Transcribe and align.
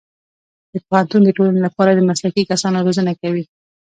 پوهنتون 0.87 1.21
د 1.23 1.29
ټولنې 1.37 1.61
لپاره 1.67 1.91
د 1.93 1.99
مسلکي 2.09 2.43
کسانو 2.51 2.83
روزنه 2.87 3.13
کوي. 3.21 3.43